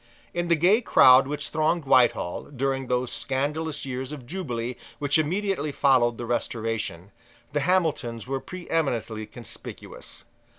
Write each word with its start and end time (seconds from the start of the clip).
In 0.33 0.47
the 0.47 0.55
gay 0.55 0.81
crowd 0.81 1.27
which 1.27 1.49
thronged 1.49 1.85
Whitehall, 1.85 2.45
during 2.45 2.87
those 2.87 3.11
scandalous 3.11 3.85
years 3.85 4.11
of 4.11 4.25
jubilee 4.25 4.75
which 4.97 5.19
immediately 5.19 5.71
followed 5.71 6.17
the 6.17 6.25
Restoration, 6.25 7.11
the 7.53 7.59
Hamiltons 7.59 8.25
were 8.25 8.39
preeminently 8.39 9.27
conspicuous. 9.27 10.25